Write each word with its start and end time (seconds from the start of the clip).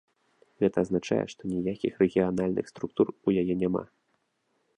Гэта 0.63 0.77
азначае, 0.85 1.19
што 1.33 1.41
ніякіх 1.51 2.01
рэгіянальных 2.05 2.65
структур 2.73 3.07
у 3.13 3.29
яе 3.45 3.53
няма. 3.67 3.83